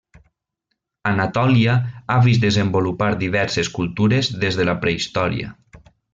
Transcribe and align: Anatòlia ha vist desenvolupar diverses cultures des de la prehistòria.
Anatòlia 1.09 1.75
ha 2.13 2.17
vist 2.29 2.45
desenvolupar 2.47 3.11
diverses 3.25 3.71
cultures 3.77 4.31
des 4.47 4.59
de 4.63 4.67
la 4.71 4.77
prehistòria. 4.87 5.55